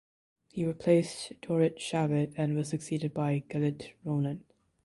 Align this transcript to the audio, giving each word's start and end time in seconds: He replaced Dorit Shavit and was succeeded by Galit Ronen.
He 0.49 0.65
replaced 0.65 1.39
Dorit 1.43 1.77
Shavit 1.77 2.33
and 2.35 2.55
was 2.57 2.69
succeeded 2.69 3.13
by 3.13 3.43
Galit 3.51 3.91
Ronen. 4.03 4.39